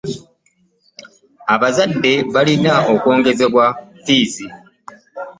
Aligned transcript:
Abazadde 1.53 2.13
balina 2.33 2.73
okwongezebwa 2.93 3.65
ffiizi. 3.75 4.45